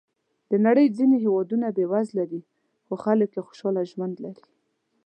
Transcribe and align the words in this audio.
د 0.49 0.51
نړۍ 0.65 0.87
ځینې 0.97 1.15
هېوادونه 1.23 1.65
بېوزله 1.77 2.25
دي، 2.31 2.41
خو 2.85 2.93
خلک 3.03 3.29
یې 3.35 3.41
خوشحاله 3.47 3.81
ژوند 3.91 4.15
لري. 4.25 4.43